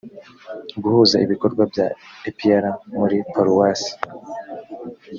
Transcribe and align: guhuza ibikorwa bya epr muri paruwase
guhuza 0.81 1.15
ibikorwa 1.25 1.63
bya 1.71 1.87
epr 2.29 2.63
muri 2.97 3.17
paruwase 3.33 3.91